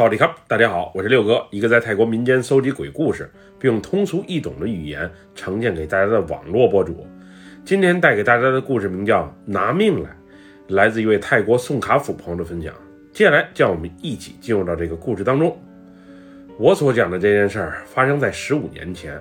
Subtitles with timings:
[0.00, 7.06] 萨瓦迪卡，大家好，我是六哥，一个在泰国民间搜集鬼故事，并用通俗易懂的语言呈现给大家的网络博主。
[7.66, 10.08] 今天带给大家的故事名叫《拿命来》，
[10.74, 12.72] 来自一位泰国宋卡府朋友的分享。
[13.12, 15.54] 接下来，让我们一起进入到这个故事当中。
[16.58, 19.20] 我所讲的这件事儿发生在十五年前，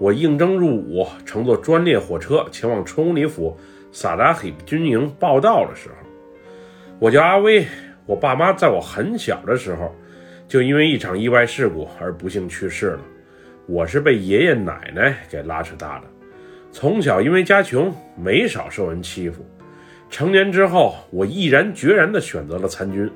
[0.00, 3.56] 我应征入伍，乘坐专列火车前往春乌里府
[3.92, 5.94] 萨达黑军营报道的时候，
[6.98, 7.64] 我叫阿威。
[8.06, 9.94] 我爸妈在我很小的时候，
[10.50, 13.00] 就因为一场意外事故而不幸去世了。
[13.66, 16.06] 我是被爷爷奶奶给拉扯大的，
[16.72, 19.46] 从小因为家穷，没少受人欺负。
[20.10, 23.08] 成年之后，我毅然决然地选择了参军，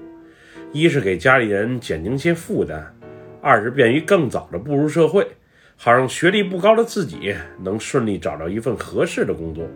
[0.72, 2.94] 一是给家里人减轻些负担，
[3.42, 5.26] 二是便于更早的步入社会，
[5.74, 9.66] 好让学历不高的自己能顺利找到一份合适的工作。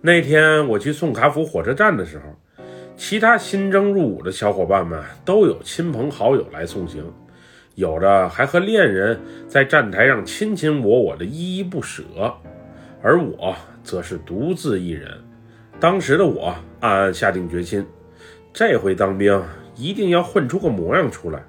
[0.00, 2.34] 那天我去宋卡府火车站的时候。
[2.96, 7.04] 其他新征入伍的小伙伴们都有亲朋好友来送行，
[7.74, 12.04] 有的还和恋人在站台上亲亲我我的依依不舍，
[13.02, 15.10] 而我则是独自一人。
[15.80, 17.84] 当时的我暗暗下定决心，
[18.52, 19.42] 这回当兵
[19.76, 21.42] 一定要混出个模样出来，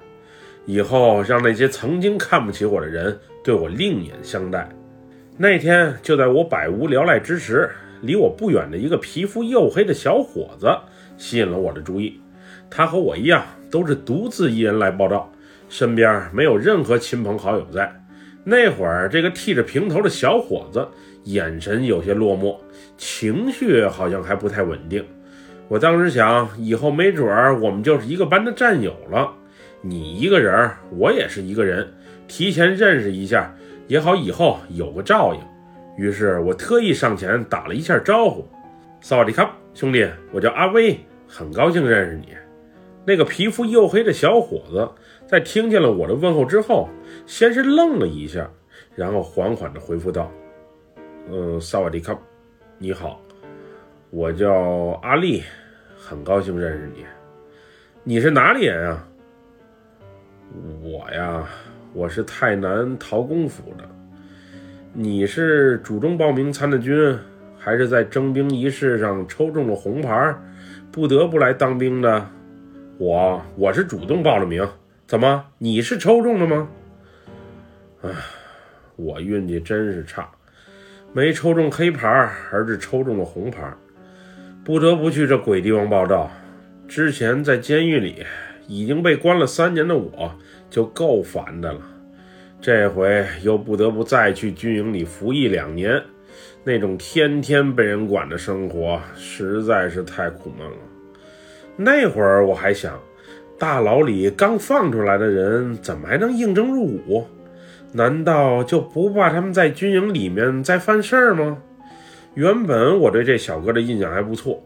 [0.66, 4.68] 以后让那些曾经看不起我的人对我另眼相待。
[5.38, 7.70] 那天就在我百无聊赖之时，
[8.02, 10.66] 离我不远的一个皮肤黝黑的小伙子。
[11.16, 12.20] 吸引了我的注意，
[12.70, 15.32] 他和我一样都是独自一人来报道，
[15.68, 17.92] 身边没有任何亲朋好友在。
[18.44, 20.86] 那会儿，这个剃着平头的小伙子
[21.24, 22.56] 眼神有些落寞，
[22.96, 25.04] 情绪好像还不太稳定。
[25.68, 29.32] 我当时想，以后没准儿我们就是一个班的战友了。
[29.82, 31.92] 你一个人，我也是一个人，
[32.28, 33.52] 提前认识一下
[33.88, 35.40] 也好，以后有个照应。
[36.04, 38.48] 于是我特意上前打了一下招呼
[39.02, 42.34] ：“萨瓦迪卡。”兄弟，我叫阿威，很高兴认识你。
[43.04, 44.88] 那个皮肤黝黑的小伙子
[45.26, 46.88] 在听见了我的问候之后，
[47.26, 48.50] 先是愣了一下，
[48.94, 50.32] 然后缓缓地回复道
[51.30, 52.18] ：“嗯，萨瓦迪卡，
[52.78, 53.20] 你好，
[54.08, 55.42] 我叫阿力，
[55.94, 57.04] 很高兴认识你。
[58.02, 59.06] 你是哪里人啊？
[60.82, 61.46] 我呀，
[61.92, 63.86] 我是泰南陶公府的。
[64.94, 67.14] 你是主动报名参的军？”
[67.66, 70.32] 还是在征兵仪式上抽中了红牌，
[70.92, 72.30] 不得不来当兵的。
[72.96, 74.64] 我我是主动报了名，
[75.04, 76.68] 怎么你是抽中了吗？
[78.02, 78.10] 唉，
[78.94, 80.30] 我运气真是差，
[81.12, 82.08] 没抽中黑牌，
[82.52, 83.74] 而是抽中了红牌，
[84.64, 86.30] 不得不去这鬼地方报道。
[86.86, 88.24] 之前在监狱里
[88.68, 90.32] 已经被关了三年的我，
[90.70, 91.80] 就够烦的了，
[92.60, 96.00] 这回又不得不再去军营里服役两年。
[96.68, 100.76] 那种天天被人管的生活实在是太苦闷了。
[101.76, 103.00] 那会儿我还想，
[103.56, 107.24] 大牢里刚放出来的人怎么还能应征入伍？
[107.92, 111.56] 难道就不怕他们在军营里面再犯事儿吗？
[112.34, 114.60] 原本我对这小哥的印象还不错，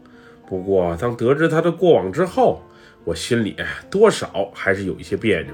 [0.49, 2.63] 不过当得知他的过往之后，
[3.03, 3.55] 我心里
[3.91, 5.53] 多少还是有一些别扭，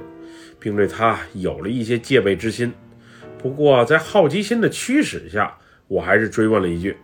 [0.62, 2.72] 并对他有了一些戒备之心。
[3.38, 5.53] 不过在好奇心的驱使下，
[5.88, 6.98] 我还是追问了一句：“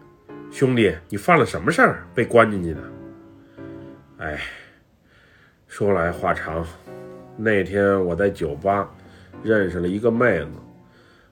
[0.51, 2.79] 兄弟，你犯了什么事儿被关进去的？”
[4.19, 4.39] 哎，
[5.67, 6.65] 说来话长。
[7.37, 8.89] 那天我在酒吧
[9.41, 10.51] 认识了一个妹子，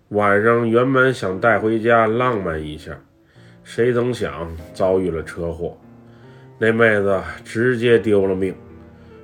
[0.09, 2.99] 晚上原本想带回家浪漫一下，
[3.63, 5.77] 谁曾想遭遇了车祸，
[6.57, 8.55] 那妹子直接丢了命。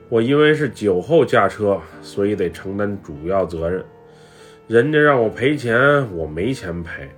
[0.09, 3.83] 我因为是酒后驾车，所以得承担主要责任。
[4.67, 5.75] 人家让我赔钱，
[6.15, 7.09] 我没钱赔。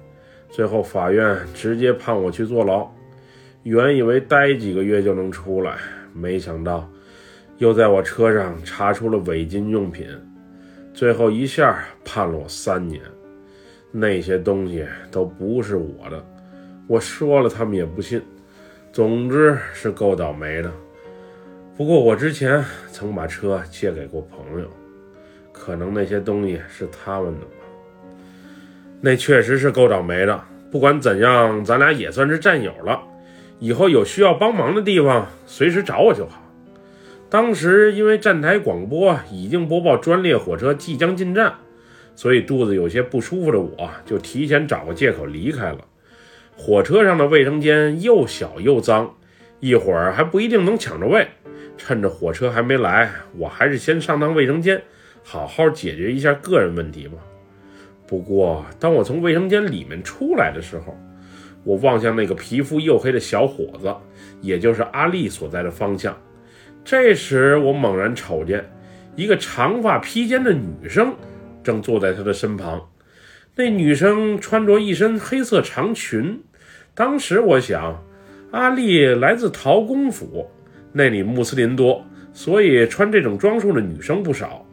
[0.49, 2.89] 最后，法院直接判我去坐牢。
[3.63, 5.77] 原以为待几个月就能出来，
[6.13, 6.89] 没想到
[7.57, 10.07] 又在我车上查出了违禁用品，
[10.93, 13.01] 最后一下判了我三年。
[13.91, 16.25] 那些东西都不是我的，
[16.87, 18.21] 我说了他们也不信。
[18.91, 20.71] 总之是够倒霉的。
[21.77, 24.67] 不过我之前曾把车借给过朋友，
[25.51, 27.51] 可能那些东西是他们的吧。
[28.99, 30.43] 那确实是够倒霉的。
[30.71, 33.01] 不管怎样，咱俩也算是战友了。
[33.59, 36.41] 以后有需要帮忙的地方，随时找我就好。
[37.29, 41.53] 当时因为站台广播已经播报专列火车即将进站，
[42.15, 45.79] 所以肚子有些不舒服的我就提前找个借口离开了。
[46.55, 49.15] 火车上的卫生间又小又脏，
[49.59, 51.27] 一会儿还不一定能抢着位。
[51.77, 54.81] 趁着火车还没来，我还是先上趟卫生间，
[55.23, 57.17] 好好解决一下个人问题吧。
[58.09, 60.97] 不过，当我从卫生间里面出来的时候，
[61.63, 63.93] 我望向那个皮肤黝黑的小伙子，
[64.41, 66.17] 也就是阿丽所在的方向。
[66.83, 68.67] 这时，我猛然瞅见
[69.15, 71.13] 一个长发披肩的女生
[71.61, 72.89] 正坐在他的身旁。
[73.55, 76.41] 那女生穿着一身黑色长裙。
[76.95, 78.03] 当时我想，
[78.49, 80.49] 阿丽来自陶公府，
[80.93, 82.03] 那里穆斯林多，
[82.33, 84.65] 所以穿这种装束的女生不少。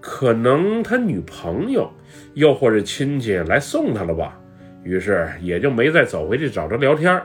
[0.00, 1.88] 可能他女朋友，
[2.34, 4.38] 又或者亲戚来送他了吧？
[4.82, 7.20] 于是也就没再走回去找他聊天。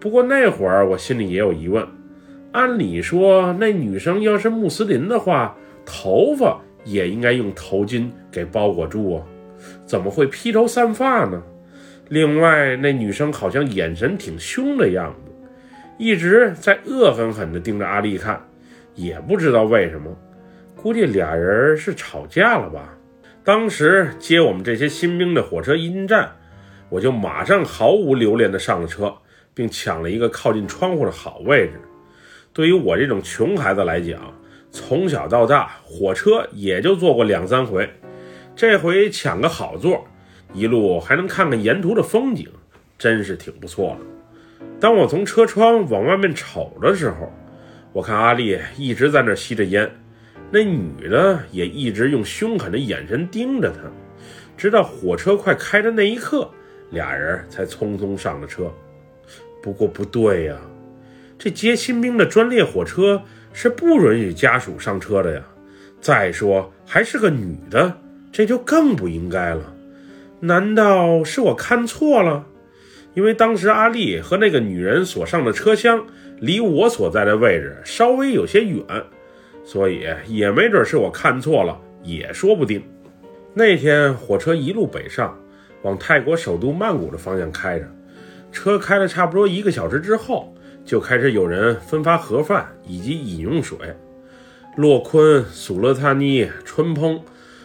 [0.00, 1.86] 不过那会儿我心里也有疑问：
[2.52, 9.22] 按理说，那女生要是穆斯林的话，头发也应该用头巾给包裹住啊，
[9.84, 11.42] 怎么会披头散发呢？
[12.08, 15.32] 另外，那女生好像眼神挺凶的样子，
[15.98, 18.40] 一直在恶狠狠地盯着阿丽看，
[18.94, 20.10] 也不知道为什么。
[20.74, 22.92] 估计俩人是吵架了吧？
[23.44, 26.30] 当时接我们这些新兵的火车一进站，
[26.88, 29.12] 我就马上毫无留恋地上了车，
[29.52, 31.80] 并抢了一个靠近窗户的好位置。
[32.52, 34.32] 对于我这种穷孩子来讲，
[34.70, 37.90] 从小到大火车也就坐过两三回，
[38.54, 40.06] 这回抢个好座，
[40.52, 42.48] 一路还能看看沿途的风景，
[42.96, 44.66] 真是挺不错的。
[44.78, 47.32] 当我从车窗往外面瞅的时候，
[47.92, 49.90] 我看阿丽一直在那吸着烟。
[50.52, 53.78] 那女的也一直用凶狠的眼神盯着他，
[54.54, 56.46] 直到火车快开的那一刻，
[56.90, 58.70] 俩人才匆匆上了车。
[59.62, 60.56] 不过不对呀，
[61.38, 63.22] 这接新兵的专列火车
[63.54, 65.42] 是不允许家属上车的呀。
[66.02, 67.96] 再说还是个女的，
[68.30, 69.74] 这就更不应该了。
[70.40, 72.44] 难道是我看错了？
[73.14, 76.04] 因为当时阿丽和那个女人所上的车厢
[76.40, 78.84] 离我所在的位置稍微有些远。
[79.72, 82.82] 所以也没准是我看错了，也说不定。
[83.54, 85.34] 那天火车一路北上，
[85.80, 87.88] 往泰国首都曼谷的方向开着。
[88.50, 90.54] 车开了差不多一个小时之后，
[90.84, 93.78] 就开始有人分发盒饭以及饮用水。
[94.76, 97.18] 洛坤、苏勒塔尼、春蓬，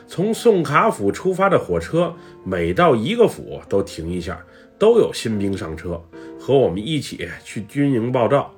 [0.07, 2.13] 从宋卡府出发的火车，
[2.45, 4.41] 每到一个府都停一下，
[4.79, 6.01] 都有新兵上车，
[6.39, 8.53] 和我们一起去军营报道。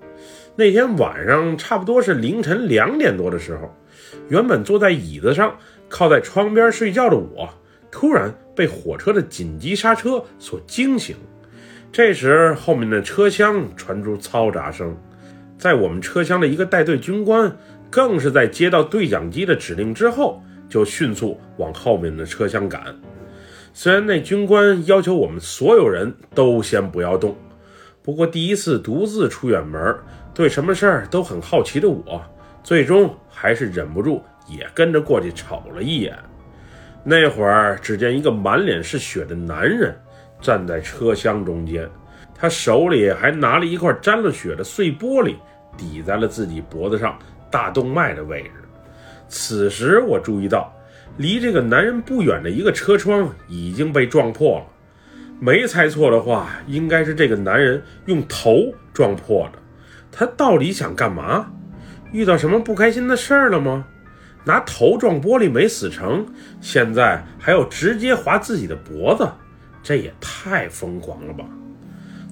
[0.60, 3.74] 那天晚上差不多是凌晨两点多的时候，
[4.28, 5.56] 原本坐在椅子上
[5.88, 7.48] 靠在窗边睡觉的我，
[7.90, 11.16] 突然被火车的紧急刹车所惊醒。
[11.94, 14.94] 这时，后面的车厢传出嘈杂声，
[15.58, 17.56] 在我们车厢的一个带队军官，
[17.90, 22.94] 更是在接到对讲机的指令之后，就迅速往后面的车厢赶。
[23.74, 27.38] 虽然那军官要求我们所有人都先不要动，
[28.04, 29.96] 不过第一次独自出远门。
[30.34, 32.22] 对什么事儿都很好奇的我，
[32.64, 36.18] 最终还是忍不住也跟着过去瞅了一眼。
[37.04, 39.96] 那会儿，只见一个满脸是血的男人
[40.42, 41.90] 站在车厢中间，
[42.36, 45.36] 他手里还拿了一块沾了血的碎玻璃，
[45.78, 47.18] 抵在了自己脖子上
[47.50, 48.52] 大动脉的位置。
[49.28, 50.74] 此时，我注意到
[51.18, 54.66] 离这个男人不远的一个车窗已经被撞破了。
[55.40, 59.60] 没猜错的话，应该是这个男人用头撞破的。
[60.12, 61.52] 他到底想干嘛？
[62.12, 63.86] 遇到什么不开心的事儿了吗？
[64.46, 66.26] 拿头撞玻璃没死成，
[66.60, 69.30] 现在还要直接划自己的脖子，
[69.84, 71.46] 这也太疯狂了吧！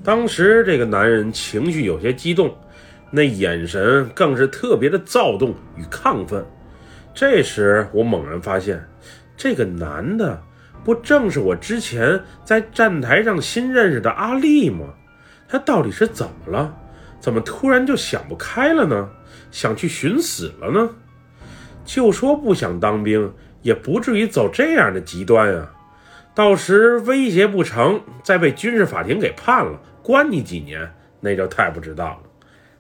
[0.04, 2.56] 当时这个男人情绪有些激动，
[3.12, 6.44] 那眼神更是特别的躁动与亢奋。
[7.14, 8.84] 这时我猛然发现，
[9.36, 10.42] 这个男的
[10.84, 14.88] 不正是我之前在站台上新认识的阿丽吗？
[15.48, 16.76] 他到底是怎么了？
[17.20, 19.10] 怎么突然就想不开了呢？
[19.52, 20.90] 想去寻死了呢？
[21.86, 25.74] 就说不想当兵，也不至于走这样的极端啊！
[26.36, 30.88] 到时威胁不成，再被军事法庭给判了，关你几年，
[31.20, 32.20] 那就太不值当了。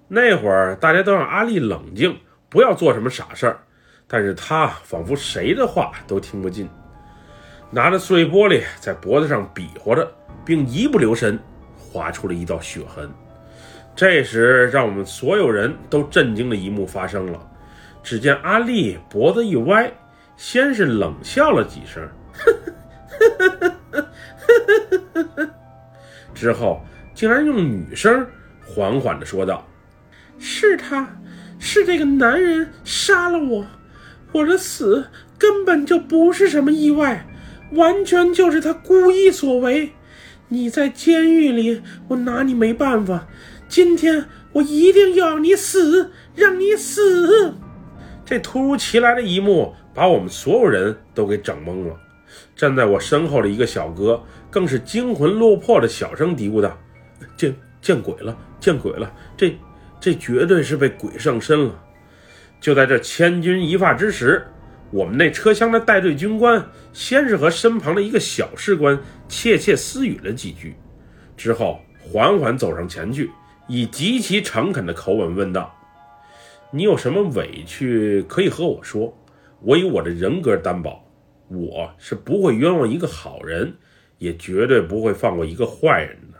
[0.07, 2.15] 那会儿大家都让阿丽冷静，
[2.49, 3.59] 不要做什么傻事儿，
[4.07, 6.69] 但是他仿佛谁的话都听不进，
[7.71, 10.11] 拿着碎玻璃在脖子上比划着，
[10.45, 11.39] 并一不留神
[11.77, 13.09] 划出了一道血痕。
[13.97, 17.49] 这时，让我们所有人都震惊的一幕发生了。
[18.03, 19.91] 只见阿丽脖子一歪，
[20.37, 22.07] 先是冷笑了几声，
[26.35, 26.79] 之后
[27.15, 28.27] 竟然用女声
[28.63, 29.67] 缓缓地说道
[30.37, 31.17] ：“是他，
[31.57, 33.65] 是这个男人杀了我。
[34.31, 35.07] 我的死
[35.39, 37.25] 根本就不是什么意外，
[37.71, 39.93] 完全就是他故意所为。
[40.49, 43.27] 你在监狱里，我拿你没办法。”
[43.67, 47.53] 今天我一定要你死，让你死！
[48.25, 51.95] 这突如其来的一幕把我们所有人都给整懵了。
[52.55, 56.77] 站在我身后的一个小哥更是惊魂落魄的小声嘀咕道
[57.37, 59.13] ：“见见鬼了，见鬼了！
[59.35, 59.57] 这
[59.99, 61.83] 这绝对是被鬼上身了。”
[62.59, 64.45] 就在这千钧一发之时，
[64.91, 70.75] 我们那车厢的带队军官先是和身旁的一个小士官窃窃私语了几句，
[71.37, 73.29] 之后缓缓走上前去，
[73.67, 75.75] 以极其诚恳的口吻问道
[76.71, 79.15] ：“你有什么委屈可以和我说？
[79.59, 81.03] 我以我的人格担保，
[81.47, 83.75] 我是不会冤枉一个好人，
[84.17, 86.37] 也绝对不会放过一个坏人的。”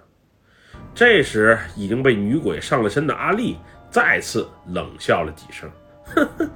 [0.95, 3.57] 这时，已经被女鬼上了身的阿丽
[3.91, 5.69] 再次冷笑了几声。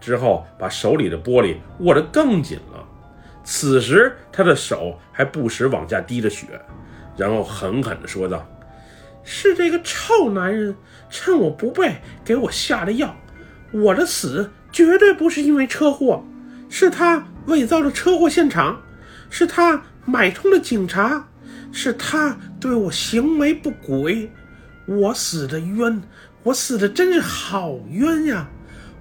[0.00, 2.84] 之后，把手里的玻璃握得更紧了。
[3.44, 6.60] 此时，他的手还不时往下滴着血，
[7.16, 8.46] 然后狠狠地说道
[9.22, 10.74] ：“是这个臭男人
[11.10, 13.14] 趁我不备给我下的药。
[13.72, 16.24] 我的死绝对不是因为车祸，
[16.68, 18.80] 是他伪造了车祸现场，
[19.30, 21.28] 是他买通了警察，
[21.70, 24.30] 是他对我行为不轨。”
[24.84, 26.02] 我死的冤，
[26.42, 28.48] 我死的真是好冤呀！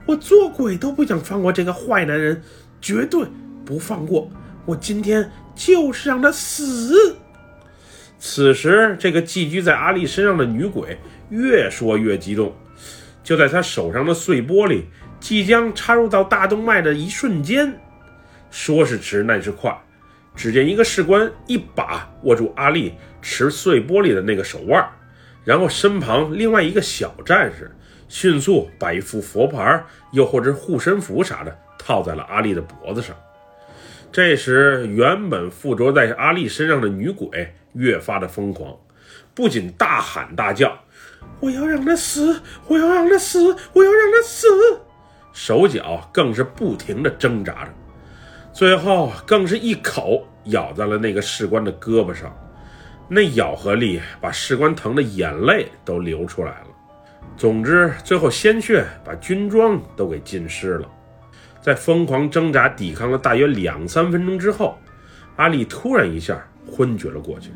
[0.06, 2.40] 我做鬼都不想放过这个坏男人，
[2.80, 3.26] 绝对
[3.66, 4.30] 不放过！
[4.66, 7.16] 我今天就是让他死！
[8.24, 10.96] 此时，这个寄居在阿丽身上的女鬼
[11.32, 12.56] 越说越激动。
[13.24, 14.84] 就在她手上的碎玻璃
[15.20, 17.74] 即将插入到大动脉的一瞬间，
[18.52, 19.76] 说是迟，那是快。
[20.36, 24.88] 只见一个士官一把握住阿丽持碎玻璃的那个手腕。
[25.44, 27.76] 然后身旁另外一个小战士
[28.08, 33.16] 迅速把一副佛牌，又或者护身符啥的套在了阿丽的脖子上。
[34.12, 38.76] 这时，原本附着在阿丽身上的女鬼越发的疯狂，
[39.34, 40.78] 不仅大喊大叫
[41.40, 42.42] ：“我要让他死！
[42.68, 43.56] 我要让他死！
[43.74, 44.48] 我要让他死！”
[45.34, 47.72] 手脚更是不停的挣扎着，
[48.52, 52.36] 最后更是一口咬在了那个士官的胳膊上。
[53.08, 56.68] 那咬合力把士官疼的眼泪都流出来了。
[57.36, 60.90] 总之，最后鲜血把军装都给浸湿了。
[61.62, 64.78] 在疯狂挣扎、抵抗了大约两三分钟之后，
[65.36, 67.52] 阿丽突然一下昏厥了过去，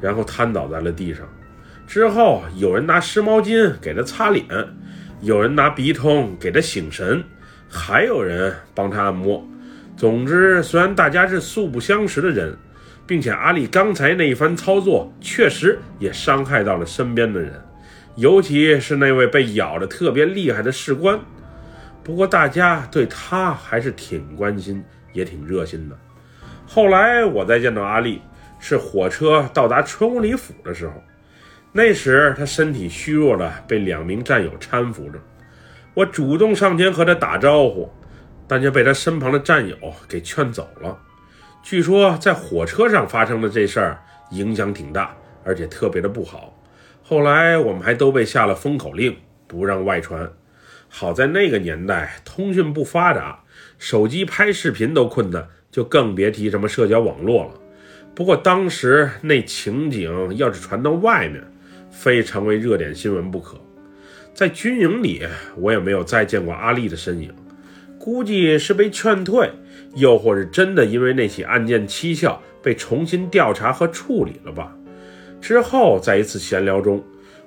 [0.00, 1.24] 然后瘫倒在了地上。
[1.86, 4.44] 之后，有人拿湿毛巾给他擦脸，
[5.20, 7.22] 有人拿鼻通给他醒神，
[7.68, 9.46] 还有人帮他按摩。
[9.96, 12.56] 总之，虽然大家是素不相识的人。
[13.08, 17.54] 并且阿力刚才那一番操作确实也伤害到了身边的人，
[18.16, 21.18] 尤其是那位被咬得特别厉害的士官。
[22.04, 24.84] 不过大家对他还是挺关心，
[25.14, 25.96] 也挺热心的。
[26.66, 28.20] 后来我再见到阿力，
[28.58, 30.94] 是火车到达春屋里府的时候，
[31.72, 35.18] 那时他身体虚弱的被两名战友搀扶着，
[35.94, 37.90] 我主动上前和他打招呼，
[38.46, 39.76] 但却被他身旁的战友
[40.08, 40.98] 给劝走了。
[41.62, 46.54] 据说在火车上发生的这事儿影响挺大，而且特别的不好。
[47.02, 50.30] 后来我们还都被下了封口令，不让外传。
[50.88, 53.42] 好在那个年代通讯不发达，
[53.78, 57.50] 手机拍视频都困难，就更别提什么社交网络了。
[58.18, 61.40] 不过当时那情景要是传到外面，
[61.88, 63.56] 非成为热点新闻不可。
[64.34, 65.22] 在军营里，
[65.56, 67.32] 我也没有再见过阿丽的身影，
[67.96, 69.48] 估计是被劝退。
[69.94, 74.76] 又或是真的因为那起案件蹊跷被重新调查和处理了吧？
[75.40, 77.00] 之后在一次闲聊中，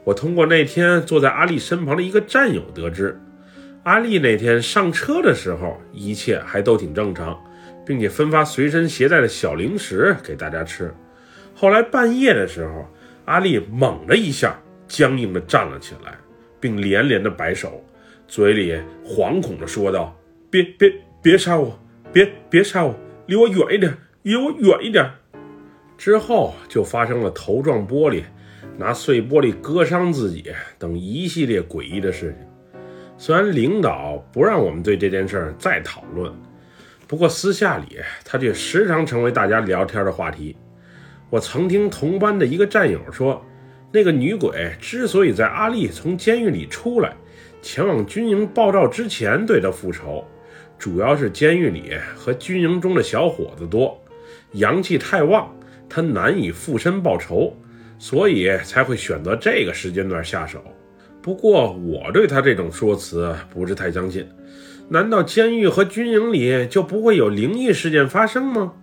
[0.06, 3.20] 我通过那天坐在阿丽身旁的一个战友得知，
[3.84, 7.38] 阿丽那天上车的时候一切还都挺正常，
[7.86, 10.94] 并且分发随身携带的小零食给大家吃。
[11.56, 12.88] 后来半夜的时候，
[13.26, 16.16] 阿丽猛的一下僵硬的站了起来，
[16.60, 17.84] 并连连的摆手，
[18.28, 20.16] 嘴里惶恐的说道
[20.50, 21.78] ：“别别别杀我！”
[22.14, 22.94] 别别杀我，
[23.28, 25.10] 离我远一点，离我远一点。
[25.98, 28.24] 之后就发生了头撞玻璃、
[28.78, 32.82] 拿碎玻璃割伤自己等一系列诡异的事情。
[33.18, 36.34] 虽然领导不让我们对这件事再讨论，
[37.12, 40.56] 不过私下里他却时常成为大家聊天的话题。
[41.30, 43.46] 我曾听同班的一个战友说，
[43.92, 47.14] 那个女鬼之所以在阿丽从监狱里出来，
[47.62, 50.26] 前往军营报道之前对他复仇。
[50.80, 54.02] 主要是监狱里和军营中的小伙子多，
[54.54, 55.54] 阳气太旺，
[55.90, 57.54] 他难以附身报仇，
[58.00, 60.64] 所以才会选择这个时间段下手。
[61.22, 64.26] 不过我对他这种说辞不是太相信。
[64.94, 68.74] 难道监狱和军营里就不会有灵异事件发生吗？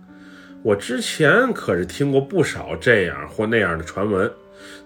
[0.63, 4.29] 我之前可是听过不少这样或那样的传闻，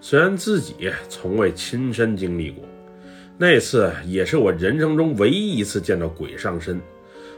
[0.02, 2.62] 虽然自己从未亲身经历过。
[3.38, 6.78] 那次也是我人生中唯一一次见到鬼上身。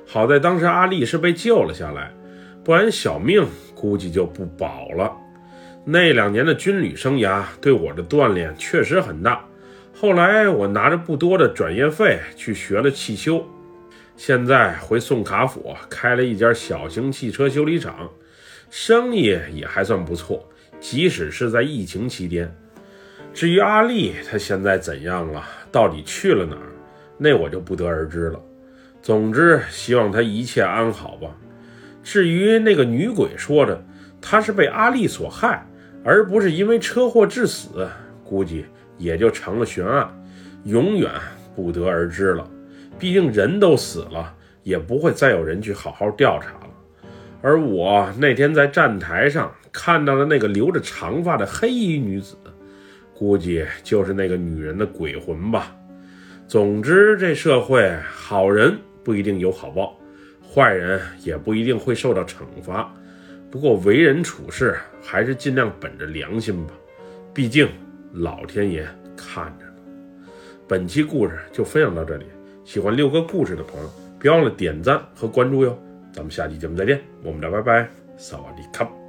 [0.05, 2.12] 好在当时阿丽是被救了下来，
[2.64, 5.16] 不然小命估计就不保了。
[5.85, 9.45] 那两年的军旅生涯对我的锻炼确实很大，
[9.95, 13.47] 后来我拿着不多的转业费去学了汽修，
[14.16, 18.11] 现在回宋卡府开了一家小型汽车修理厂，
[18.70, 20.49] 生意也还算不错，
[20.80, 22.52] 即使是在疫情期间。
[23.35, 25.44] 至于阿丽，她现在怎样了？
[25.70, 26.73] 到底去了哪儿？
[27.18, 28.40] 那我就不得而知了。
[29.02, 31.37] 总之，希望她一切安好吧。
[32.02, 33.85] 至于那个女鬼说的，
[34.20, 35.66] 她是被阿丽所害，
[36.02, 37.87] 而不是因为车祸致死，
[38.25, 38.64] 估计。
[38.99, 40.08] 也就成了悬案，
[40.64, 41.12] 永远
[41.54, 42.50] 不得而知了。
[42.99, 46.71] 毕竟人都死了，也不会再有人去好好调查了。
[47.43, 52.37] 而我那天在站台上看到的那个留着长发的黑衣女子，
[53.15, 55.75] 估计就是那个女人的鬼魂吧。
[56.49, 59.99] 总之，这社会好人不一定有好报，
[60.43, 62.93] 坏人也不一定会受到惩罚。
[63.50, 66.73] 不过为人处事还是尽量本着良心吧，
[67.33, 67.69] 毕竟。
[68.12, 70.31] 老天爷看着呢。
[70.67, 72.25] 本期故事就分享到这里，
[72.66, 75.78] 喜欢六哥故事的朋友，别忘了点赞和关注哟。
[76.12, 79.06] 咱们下期节目再见，我们俩拜拜，萨瓦迪卡。